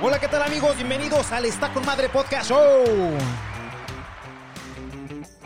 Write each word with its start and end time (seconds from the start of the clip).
Hola, 0.00 0.20
¿qué 0.20 0.28
tal 0.28 0.42
amigos? 0.42 0.76
Bienvenidos 0.76 1.32
al 1.32 1.44
Está 1.46 1.68
Madre 1.86 2.08
Podcast 2.08 2.50
Show. 2.50 2.84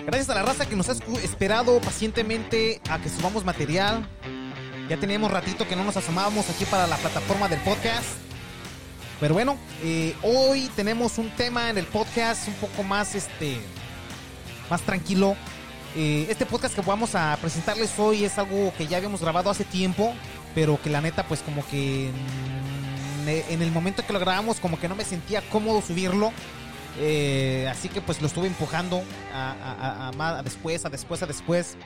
Gracias 0.05 0.31
a 0.31 0.35
la 0.35 0.43
raza 0.43 0.67
que 0.67 0.75
nos 0.75 0.89
ha 0.89 0.95
esperado 1.23 1.81
pacientemente 1.81 2.81
a 2.91 2.99
que 2.99 3.09
subamos 3.09 3.45
material. 3.45 4.09
Ya 4.89 4.97
teníamos 4.97 5.31
ratito 5.31 5.69
que 5.69 5.77
no 5.77 5.85
nos 5.85 5.97
asomábamos 5.97 6.49
aquí 6.51 6.65
para 6.65 6.87
la 6.87 6.97
plataforma 6.97 7.49
del 7.49 7.61
podcast. 7.61 8.07
Pero 9.21 9.35
bueno, 9.35 9.59
eh, 9.83 10.15
hoy 10.23 10.71
tenemos 10.75 11.19
un 11.19 11.31
tema 11.31 11.71
en 11.71 11.79
el 11.79 11.87
podcast 11.87 12.49
un 12.49 12.55
poco 12.55 12.83
más, 12.83 13.15
este, 13.15 13.59
más 14.71 14.81
tranquilo. 14.83 15.37
Eh, 15.97 16.27
este 16.29 16.47
podcast 16.47 16.75
que 16.75 16.81
vamos 16.83 17.15
a 17.15 17.37
presentarles 17.41 17.99
hoy 17.99 18.25
es 18.25 18.39
algo 18.39 18.73
que 18.77 18.87
ya 18.87 18.99
habíamos 18.99 19.21
grabado 19.21 19.51
hace 19.51 19.65
tiempo, 19.65 20.15
pero 20.59 20.83
que 20.83 20.91
la 20.91 21.01
neta, 21.01 21.23
pues 21.23 21.41
como 21.43 21.65
que 21.69 22.11
en 23.29 23.63
el 23.63 23.71
momento 23.71 24.05
que 24.05 24.13
lo 24.13 24.19
grabamos, 24.19 24.59
como 24.59 24.77
que 24.77 24.89
no 24.89 24.97
me 24.97 25.05
sentía 25.05 25.41
cómodo 25.51 25.81
subirlo. 25.81 26.33
Eh, 26.99 27.69
así 27.71 27.89
que 27.89 28.01
pues 28.01 28.21
lo 28.21 28.27
estuve 28.27 28.49
empujando 28.49 29.05
a, 29.33 30.43
después, 30.43 30.85
a 30.85 30.89
después, 30.89 31.23
a 31.23 31.27
después. 31.27 31.77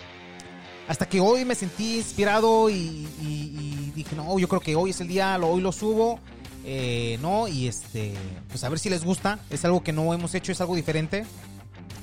Hasta 0.88 1.06
que 1.06 1.20
hoy 1.20 1.44
me 1.44 1.54
sentí 1.54 1.98
inspirado 1.98 2.70
y, 2.70 3.92
dije, 3.94 4.16
no, 4.16 4.38
yo 4.38 4.48
creo 4.48 4.62
que 4.62 4.74
hoy 4.74 4.88
es 4.88 5.00
el 5.02 5.08
día, 5.08 5.38
hoy 5.38 5.60
lo 5.60 5.70
subo. 5.70 6.18
eh, 6.64 7.18
no, 7.20 7.48
y 7.48 7.68
este, 7.68 8.14
pues 8.48 8.64
a 8.64 8.70
ver 8.70 8.78
si 8.78 8.88
les 8.88 9.04
gusta. 9.04 9.38
Es 9.50 9.66
algo 9.66 9.82
que 9.82 9.92
no 9.92 10.14
hemos 10.14 10.34
hecho, 10.34 10.50
es 10.50 10.62
algo 10.62 10.76
diferente. 10.76 11.26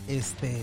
Este, 0.07 0.61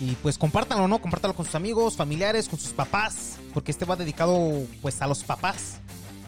y 0.00 0.16
pues 0.22 0.38
compártanlo, 0.38 0.88
¿no? 0.88 0.98
Compártanlo 1.00 1.36
con 1.36 1.44
sus 1.44 1.54
amigos, 1.54 1.94
familiares, 1.94 2.48
con 2.48 2.58
sus 2.58 2.70
papás, 2.70 3.36
porque 3.52 3.70
este 3.70 3.84
va 3.84 3.96
dedicado 3.96 4.62
pues 4.80 5.02
a 5.02 5.06
los 5.06 5.22
papás. 5.22 5.74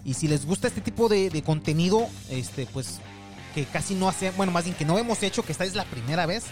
Y 0.04 0.12
si 0.14 0.28
les 0.28 0.44
gusta 0.44 0.68
este 0.68 0.82
tipo 0.82 1.08
de, 1.08 1.42
contenido, 1.44 2.06
este, 2.28 2.66
pues 2.66 3.00
que 3.54 3.64
casi 3.64 3.94
no 3.94 4.10
hace, 4.10 4.30
bueno, 4.32 4.52
más 4.52 4.64
bien 4.64 4.76
que 4.76 4.84
no 4.84 4.98
hemos 4.98 5.22
hecho, 5.22 5.42
que 5.42 5.52
esta 5.52 5.64
es 5.64 5.74
la 5.74 5.84
primera 5.84 6.26
vez, 6.26 6.44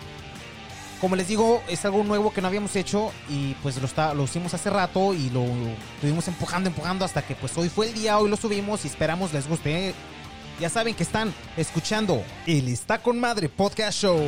Como 1.03 1.17
les 1.17 1.27
digo, 1.27 1.61
es 1.69 1.85
algo 1.85 2.05
nuevo 2.05 2.33
que 2.33 2.41
no 2.41 2.47
habíamos 2.47 2.77
hecho 2.77 3.11
y 3.29 3.55
pues 3.55 3.77
lo, 3.79 3.87
está, 3.87 4.15
lo 4.15 4.23
hicimos 4.23 4.55
hace 4.55 4.71
rato 4.71 5.13
y 5.13 5.31
lo, 5.31 5.45
lo 5.45 5.71
estuvimos 5.97 6.29
empujando, 6.29 6.69
empujando 6.69 7.05
hasta 7.05 7.23
que 7.23 7.35
pues 7.35 7.59
hoy 7.59 7.69
fue 7.69 7.89
el 7.89 7.95
día, 7.95 8.21
hoy 8.21 8.31
lo 8.31 8.37
subimos 8.37 8.85
y 8.85 8.87
esperamos 8.87 9.33
les 9.33 9.49
guste. 9.49 9.95
Ya 10.61 10.69
saben 10.69 10.95
que 10.95 11.03
están 11.03 11.35
escuchando 11.57 12.23
el 12.47 12.69
Está 12.69 12.99
con 12.99 13.19
Madre 13.19 13.49
Podcast 13.49 13.99
Show. 14.01 14.21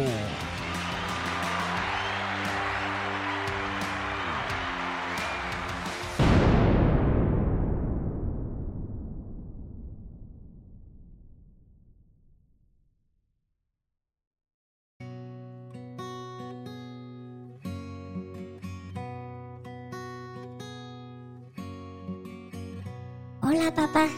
Hola 23.56 23.72
papá, 23.72 24.08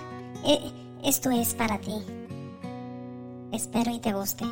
Eh, 0.46 0.72
esto 1.04 1.30
es 1.30 1.52
para 1.52 1.78
ti. 1.78 1.92
Espero 3.52 3.90
y 3.90 3.98
te 3.98 4.14
guste. 4.14 4.46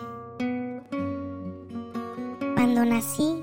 Cuando 2.54 2.84
nací, 2.84 3.40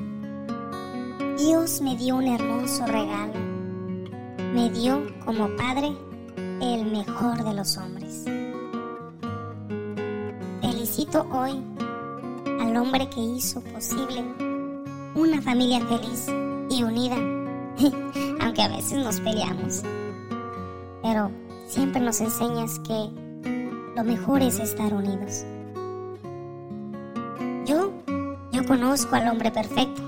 Dios 1.40 1.82
me 1.82 1.98
dio 1.98 2.18
un 2.18 2.28
hermoso 2.28 2.86
regalo. 2.86 3.34
Me 4.54 4.70
dio 4.70 5.02
como 5.26 5.50
padre 5.56 5.92
el 6.62 6.86
mejor 6.86 7.44
de 7.44 7.56
los 7.56 7.76
hombres. 7.76 8.26
Felicito 10.62 11.26
hoy 11.32 11.60
al 12.60 12.78
hombre 12.78 13.10
que 13.10 13.20
hizo 13.20 13.62
posible 13.62 14.24
una 15.16 15.42
familia 15.42 15.80
feliz 15.88 16.28
y 16.70 16.84
unida, 16.84 17.16
aunque 18.42 18.62
a 18.62 18.68
veces 18.68 19.04
nos 19.04 19.20
peleamos 19.22 19.82
pero 21.02 21.32
siempre 21.68 22.02
nos 22.02 22.22
enseñas 22.22 22.80
que 22.80 23.10
lo 23.96 24.04
mejor 24.04 24.42
es 24.42 24.60
estar 24.60 24.94
unidos. 24.94 25.46
Yo, 27.66 27.92
yo 28.52 28.66
conozco 28.66 29.16
al 29.16 29.28
hombre 29.28 29.52
perfecto. 29.52 30.02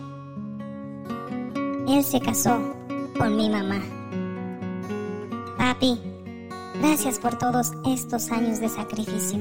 Él 1.87 2.03
se 2.03 2.19
casó 2.19 2.57
con 3.17 3.35
mi 3.35 3.49
mamá. 3.49 3.81
Papi, 5.57 5.99
gracias 6.81 7.19
por 7.19 7.37
todos 7.37 7.71
estos 7.85 8.31
años 8.31 8.59
de 8.59 8.69
sacrificio, 8.69 9.39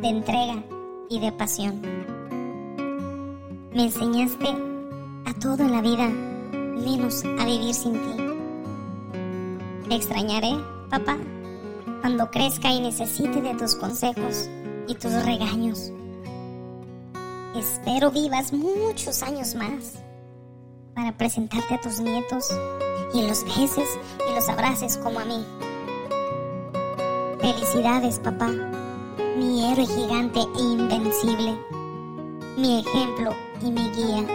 de 0.00 0.08
entrega 0.08 0.62
y 1.08 1.20
de 1.20 1.32
pasión. 1.32 1.80
Me 3.74 3.84
enseñaste 3.84 4.48
a 5.26 5.34
todo 5.34 5.62
en 5.64 5.72
la 5.72 5.82
vida, 5.82 6.08
menos 6.08 7.24
a 7.24 7.44
vivir 7.44 7.74
sin 7.74 7.92
ti. 7.92 8.16
Te 9.88 9.94
extrañaré, 9.94 10.52
papá, 10.88 11.16
cuando 12.00 12.30
crezca 12.30 12.70
y 12.70 12.80
necesite 12.80 13.40
de 13.40 13.54
tus 13.54 13.74
consejos 13.74 14.48
y 14.86 14.94
tus 14.94 15.12
regaños. 15.24 15.92
Espero 17.56 18.10
vivas 18.10 18.52
muchos 18.52 19.22
años 19.22 19.54
más 19.54 19.94
para 20.94 21.16
presentarte 21.16 21.74
a 21.74 21.80
tus 21.80 22.00
nietos 22.00 22.50
y 23.14 23.26
los 23.26 23.44
beses 23.44 23.88
y 24.30 24.34
los 24.34 24.48
abraces 24.48 24.96
como 24.98 25.20
a 25.20 25.24
mí. 25.24 25.44
Felicidades, 27.40 28.18
papá, 28.18 28.50
mi 29.36 29.70
héroe 29.70 29.86
gigante 29.86 30.40
e 30.40 30.60
invencible, 30.60 31.58
mi 32.56 32.80
ejemplo 32.80 33.34
y 33.62 33.70
mi 33.70 33.90
guía 33.90 34.26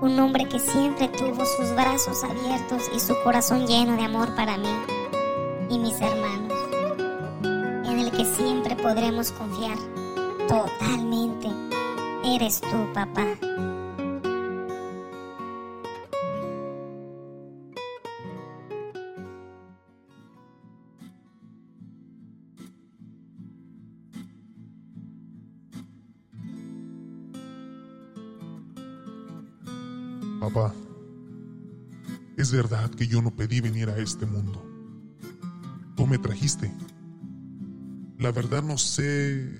un 0.00 0.18
hombre 0.18 0.46
que 0.46 0.58
siempre 0.58 1.08
tuvo 1.08 1.46
sus 1.46 1.74
brazos 1.74 2.24
abiertos 2.24 2.90
y 2.94 3.00
su 3.00 3.14
corazón 3.22 3.66
lleno 3.66 3.96
de 3.96 4.02
amor 4.02 4.34
para 4.34 4.58
mí 4.58 4.68
y 5.74 5.78
mis 5.78 6.00
hermanos, 6.00 6.52
en 7.42 7.98
el 7.98 8.10
que 8.12 8.24
siempre 8.24 8.76
podremos 8.76 9.32
confiar 9.32 9.76
totalmente. 10.46 11.48
Eres 12.24 12.60
tú, 12.60 12.92
papá. 12.94 13.26
Papá, 30.40 30.72
es 32.36 32.52
verdad 32.52 32.90
que 32.90 33.08
yo 33.08 33.20
no 33.20 33.32
pedí 33.32 33.60
venir 33.60 33.88
a 33.90 33.98
este 33.98 34.24
mundo. 34.24 34.73
Me 36.06 36.18
trajiste. 36.18 36.70
La 38.18 38.30
verdad 38.30 38.62
no 38.62 38.76
sé 38.78 39.58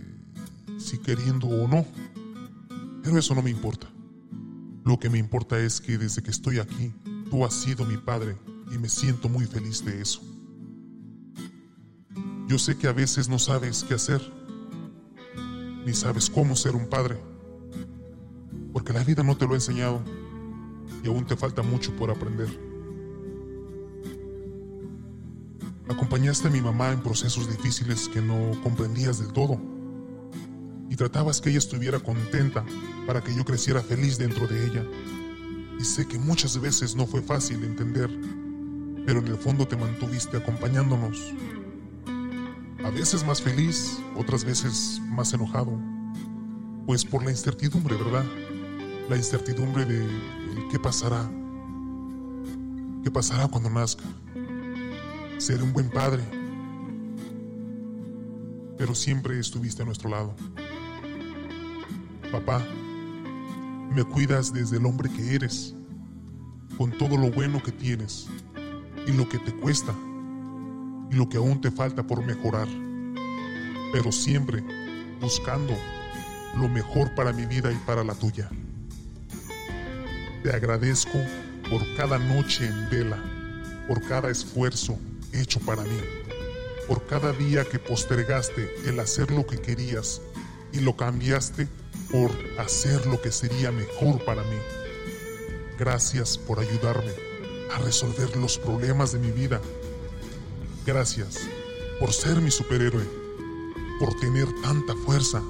si 0.78 0.98
queriendo 0.98 1.46
o 1.46 1.66
no. 1.66 1.86
Pero 3.02 3.18
eso 3.18 3.34
no 3.34 3.42
me 3.42 3.50
importa. 3.50 3.88
Lo 4.84 4.98
que 4.98 5.08
me 5.08 5.18
importa 5.18 5.58
es 5.58 5.80
que 5.80 5.96
desde 5.96 6.22
que 6.22 6.30
estoy 6.30 6.58
aquí, 6.58 6.92
tú 7.30 7.44
has 7.44 7.54
sido 7.54 7.86
mi 7.86 7.96
padre 7.96 8.36
y 8.70 8.78
me 8.78 8.88
siento 8.88 9.28
muy 9.28 9.46
feliz 9.46 9.84
de 9.84 10.00
eso. 10.00 10.20
Yo 12.46 12.58
sé 12.58 12.76
que 12.76 12.88
a 12.88 12.92
veces 12.92 13.28
no 13.28 13.38
sabes 13.38 13.84
qué 13.84 13.94
hacer, 13.94 14.20
ni 15.86 15.94
sabes 15.94 16.28
cómo 16.28 16.54
ser 16.56 16.76
un 16.76 16.88
padre, 16.88 17.18
porque 18.72 18.92
la 18.92 19.02
vida 19.02 19.22
no 19.22 19.36
te 19.36 19.46
lo 19.46 19.52
ha 19.52 19.56
enseñado 19.56 20.02
y 21.02 21.08
aún 21.08 21.26
te 21.26 21.36
falta 21.36 21.62
mucho 21.62 21.96
por 21.96 22.10
aprender. 22.10 22.73
Acompañaste 25.88 26.48
a 26.48 26.50
mi 26.50 26.62
mamá 26.62 26.92
en 26.92 27.02
procesos 27.02 27.48
difíciles 27.48 28.08
que 28.08 28.22
no 28.22 28.58
comprendías 28.62 29.18
del 29.18 29.32
todo 29.32 29.60
y 30.88 30.96
tratabas 30.96 31.40
que 31.40 31.50
ella 31.50 31.58
estuviera 31.58 31.98
contenta 31.98 32.64
para 33.06 33.22
que 33.22 33.34
yo 33.34 33.44
creciera 33.44 33.82
feliz 33.82 34.16
dentro 34.16 34.46
de 34.46 34.64
ella. 34.64 34.84
Y 35.78 35.84
sé 35.84 36.06
que 36.06 36.18
muchas 36.18 36.58
veces 36.58 36.94
no 36.96 37.06
fue 37.06 37.20
fácil 37.20 37.62
entender, 37.64 38.08
pero 39.04 39.18
en 39.20 39.28
el 39.28 39.36
fondo 39.36 39.66
te 39.66 39.76
mantuviste 39.76 40.38
acompañándonos. 40.38 41.34
A 42.82 42.90
veces 42.90 43.24
más 43.26 43.42
feliz, 43.42 43.98
otras 44.16 44.44
veces 44.44 45.00
más 45.10 45.32
enojado, 45.34 45.78
pues 46.86 47.04
por 47.04 47.24
la 47.24 47.30
incertidumbre, 47.30 47.96
¿verdad? 47.96 48.24
La 49.10 49.16
incertidumbre 49.16 49.84
de 49.84 50.06
qué 50.70 50.78
pasará, 50.78 51.30
qué 53.02 53.10
pasará 53.10 53.48
cuando 53.48 53.68
nazca. 53.68 54.04
Seré 55.38 55.62
un 55.62 55.72
buen 55.72 55.90
padre, 55.90 56.22
pero 58.78 58.94
siempre 58.94 59.38
estuviste 59.38 59.82
a 59.82 59.84
nuestro 59.84 60.08
lado. 60.08 60.34
Papá, 62.30 62.64
me 63.94 64.04
cuidas 64.04 64.52
desde 64.52 64.78
el 64.78 64.86
hombre 64.86 65.10
que 65.10 65.34
eres, 65.34 65.74
con 66.78 66.90
todo 66.92 67.16
lo 67.16 67.30
bueno 67.30 67.62
que 67.62 67.72
tienes 67.72 68.28
y 69.06 69.12
lo 69.12 69.28
que 69.28 69.38
te 69.38 69.52
cuesta 69.52 69.94
y 71.10 71.14
lo 71.14 71.28
que 71.28 71.36
aún 71.36 71.60
te 71.60 71.70
falta 71.70 72.06
por 72.06 72.24
mejorar, 72.24 72.68
pero 73.92 74.10
siempre 74.10 74.64
buscando 75.20 75.74
lo 76.56 76.68
mejor 76.68 77.14
para 77.14 77.32
mi 77.32 77.46
vida 77.46 77.72
y 77.72 77.76
para 77.86 78.02
la 78.04 78.14
tuya. 78.14 78.48
Te 80.42 80.50
agradezco 80.52 81.18
por 81.70 81.82
cada 81.96 82.18
noche 82.18 82.66
en 82.66 82.90
vela, 82.90 83.18
por 83.88 84.00
cada 84.02 84.30
esfuerzo 84.30 84.98
hecho 85.40 85.60
para 85.60 85.82
mí, 85.82 86.00
por 86.86 87.06
cada 87.06 87.32
día 87.32 87.64
que 87.64 87.78
postergaste 87.78 88.74
el 88.86 89.00
hacer 89.00 89.30
lo 89.30 89.46
que 89.46 89.60
querías 89.60 90.20
y 90.72 90.80
lo 90.80 90.96
cambiaste 90.96 91.68
por 92.10 92.30
hacer 92.58 93.06
lo 93.06 93.20
que 93.20 93.32
sería 93.32 93.70
mejor 93.72 94.24
para 94.24 94.42
mí. 94.42 94.58
Gracias 95.78 96.38
por 96.38 96.60
ayudarme 96.60 97.12
a 97.72 97.78
resolver 97.78 98.36
los 98.36 98.58
problemas 98.58 99.12
de 99.12 99.18
mi 99.18 99.30
vida. 99.30 99.60
Gracias 100.86 101.40
por 101.98 102.12
ser 102.12 102.40
mi 102.40 102.50
superhéroe, 102.50 103.04
por 103.98 104.14
tener 104.20 104.46
tanta 104.62 104.94
fuerza 104.94 105.42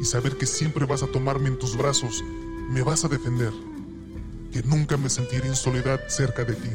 y 0.00 0.04
saber 0.04 0.36
que 0.36 0.46
siempre 0.46 0.86
vas 0.86 1.02
a 1.02 1.06
tomarme 1.06 1.48
en 1.48 1.58
tus 1.58 1.76
brazos, 1.76 2.24
me 2.70 2.82
vas 2.82 3.04
a 3.04 3.08
defender, 3.08 3.52
que 4.52 4.62
nunca 4.62 4.96
me 4.96 5.10
sentiré 5.10 5.46
en 5.46 5.56
soledad 5.56 6.00
cerca 6.08 6.44
de 6.44 6.54
ti. 6.54 6.70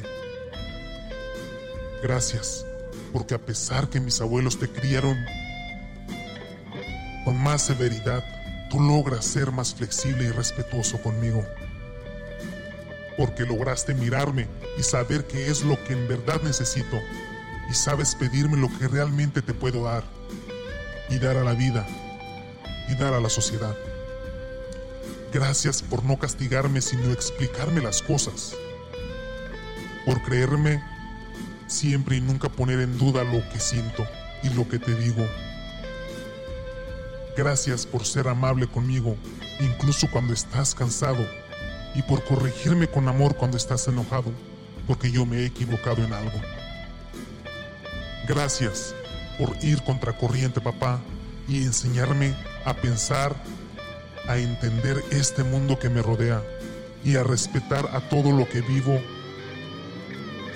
Gracias, 2.03 2.65
porque 3.11 3.33
a 3.33 3.39
pesar 3.39 3.89
que 3.89 3.99
mis 3.99 4.21
abuelos 4.21 4.59
te 4.59 4.69
criaron 4.69 5.17
con 7.23 7.37
más 7.41 7.63
severidad, 7.63 8.23
tú 8.69 8.79
logras 8.79 9.25
ser 9.25 9.51
más 9.51 9.73
flexible 9.73 10.25
y 10.25 10.31
respetuoso 10.31 11.01
conmigo. 11.01 11.43
Porque 13.17 13.43
lograste 13.43 13.93
mirarme 13.93 14.47
y 14.77 14.83
saber 14.83 15.25
qué 15.25 15.49
es 15.49 15.63
lo 15.63 15.81
que 15.85 15.93
en 15.93 16.07
verdad 16.07 16.41
necesito 16.43 16.99
y 17.69 17.73
sabes 17.73 18.15
pedirme 18.15 18.57
lo 18.57 18.69
que 18.77 18.87
realmente 18.87 19.41
te 19.41 19.53
puedo 19.53 19.83
dar 19.83 20.03
y 21.09 21.17
dar 21.17 21.37
a 21.37 21.43
la 21.43 21.53
vida 21.53 21.87
y 22.89 22.95
dar 22.95 23.13
a 23.13 23.21
la 23.21 23.29
sociedad. 23.29 23.75
Gracias 25.33 25.81
por 25.81 26.03
no 26.03 26.17
castigarme 26.17 26.81
sino 26.81 27.11
explicarme 27.11 27.81
las 27.81 28.01
cosas. 28.01 28.53
Por 30.05 30.21
creerme 30.21 30.83
siempre 31.67 32.17
y 32.17 32.21
nunca 32.21 32.49
poner 32.49 32.79
en 32.79 32.97
duda 32.97 33.23
lo 33.23 33.47
que 33.49 33.59
siento 33.59 34.05
y 34.43 34.49
lo 34.49 34.67
que 34.67 34.79
te 34.79 34.95
digo. 34.95 35.25
Gracias 37.35 37.85
por 37.85 38.05
ser 38.05 38.27
amable 38.27 38.67
conmigo, 38.67 39.17
incluso 39.59 40.07
cuando 40.09 40.33
estás 40.33 40.73
cansado, 40.73 41.25
y 41.93 42.01
por 42.01 42.23
corregirme 42.23 42.87
con 42.87 43.07
amor 43.07 43.35
cuando 43.35 43.57
estás 43.57 43.87
enojado, 43.87 44.31
porque 44.87 45.11
yo 45.11 45.25
me 45.25 45.39
he 45.39 45.45
equivocado 45.45 46.03
en 46.03 46.13
algo. 46.13 46.39
Gracias 48.27 48.95
por 49.37 49.55
ir 49.61 49.81
contracorriente, 49.83 50.61
papá, 50.61 50.99
y 51.47 51.63
enseñarme 51.63 52.33
a 52.65 52.73
pensar, 52.73 53.35
a 54.27 54.37
entender 54.37 55.03
este 55.11 55.43
mundo 55.43 55.77
que 55.77 55.89
me 55.89 56.01
rodea 56.01 56.41
y 57.03 57.17
a 57.17 57.23
respetar 57.23 57.87
a 57.93 58.09
todo 58.09 58.31
lo 58.31 58.49
que 58.49 58.61
vivo 58.61 58.99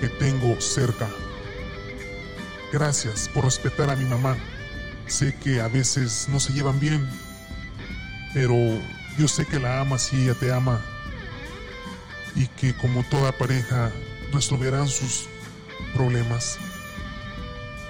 que 0.00 0.08
tengo 0.08 0.60
cerca. 0.60 1.08
Gracias 2.72 3.28
por 3.28 3.44
respetar 3.44 3.90
a 3.90 3.96
mi 3.96 4.04
mamá. 4.04 4.36
Sé 5.06 5.34
que 5.34 5.60
a 5.60 5.68
veces 5.68 6.28
no 6.28 6.40
se 6.40 6.52
llevan 6.52 6.80
bien, 6.80 7.08
pero 8.32 8.56
yo 9.18 9.28
sé 9.28 9.44
que 9.44 9.58
la 9.58 9.80
amas 9.80 10.12
y 10.12 10.22
ella 10.22 10.34
te 10.34 10.52
ama. 10.52 10.80
Y 12.34 12.46
que 12.46 12.74
como 12.74 13.02
toda 13.04 13.32
pareja 13.32 13.90
resolverán 14.32 14.88
sus 14.88 15.26
problemas 15.94 16.58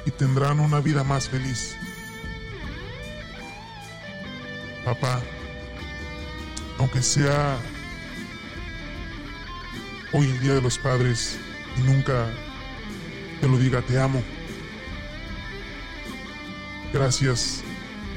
y 0.07 0.11
tendrán 0.11 0.61
una 0.61 0.81
vida 0.81 1.05
más 1.05 1.29
feliz. 1.29 1.77
Papá, 4.85 5.21
aunque 6.79 7.03
sea 7.03 7.59
hoy 10.13 10.27
el 10.27 10.41
Día 10.41 10.55
de 10.55 10.63
los 10.63 10.79
Padres, 10.79 11.39
y 11.77 11.83
nunca 11.83 12.27
te 13.41 13.49
lo 13.49 13.59
diga 13.59 13.83
te 13.83 13.99
amo. 14.01 14.23
Gracias 16.93 17.63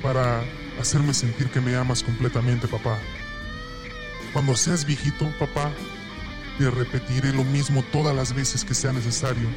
para 0.01 0.43
hacerme 0.79 1.13
sentir 1.13 1.49
que 1.49 1.61
me 1.61 1.75
amas 1.75 2.03
completamente, 2.03 2.67
papá. 2.67 2.97
Cuando 4.33 4.55
seas 4.55 4.85
viejito, 4.85 5.31
papá, 5.39 5.71
te 6.57 6.69
repetiré 6.69 7.31
lo 7.33 7.43
mismo 7.43 7.83
todas 7.91 8.15
las 8.15 8.33
veces 8.33 8.65
que 8.65 8.73
sea 8.73 8.91
necesario, 8.91 9.47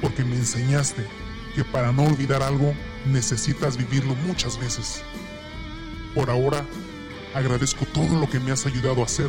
porque 0.00 0.24
me 0.24 0.36
enseñaste 0.36 1.04
que 1.54 1.64
para 1.64 1.92
no 1.92 2.04
olvidar 2.04 2.42
algo 2.42 2.74
necesitas 3.06 3.76
vivirlo 3.76 4.14
muchas 4.14 4.58
veces. 4.58 5.02
Por 6.14 6.30
ahora, 6.30 6.64
agradezco 7.34 7.84
todo 7.86 8.18
lo 8.18 8.30
que 8.30 8.40
me 8.40 8.52
has 8.52 8.64
ayudado 8.64 9.02
a 9.02 9.06
hacer 9.06 9.28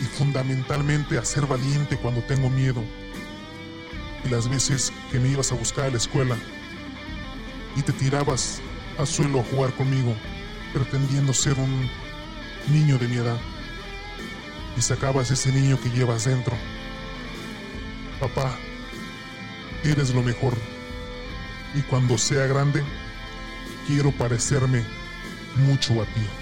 y 0.00 0.04
fundamentalmente 0.04 1.18
a 1.18 1.24
ser 1.24 1.46
valiente 1.46 1.96
cuando 1.98 2.22
tengo 2.22 2.48
miedo 2.48 2.82
las 4.30 4.48
veces 4.48 4.92
que 5.10 5.18
me 5.18 5.28
ibas 5.28 5.52
a 5.52 5.54
buscar 5.54 5.86
a 5.86 5.90
la 5.90 5.96
escuela 5.96 6.36
y 7.76 7.82
te 7.82 7.92
tirabas 7.92 8.60
al 8.98 9.06
suelo 9.06 9.40
a 9.40 9.44
jugar 9.44 9.72
conmigo, 9.72 10.14
pretendiendo 10.72 11.32
ser 11.32 11.58
un 11.58 11.88
niño 12.68 12.98
de 12.98 13.08
mi 13.08 13.16
edad, 13.16 13.38
y 14.76 14.80
sacabas 14.80 15.30
ese 15.30 15.52
niño 15.52 15.80
que 15.80 15.90
llevas 15.90 16.24
dentro. 16.24 16.56
Papá, 18.20 18.56
eres 19.84 20.14
lo 20.14 20.22
mejor, 20.22 20.54
y 21.74 21.80
cuando 21.82 22.18
sea 22.18 22.46
grande, 22.46 22.82
quiero 23.86 24.12
parecerme 24.12 24.84
mucho 25.56 26.00
a 26.02 26.04
ti. 26.06 26.41